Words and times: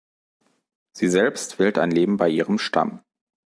Sie 0.93 1.07
selbst 1.09 1.59
wählt 1.59 1.77
ein 1.77 1.91
Leben 1.91 2.17
bei 2.17 2.27
ihrem 2.27 2.57
Stamm. 2.57 3.01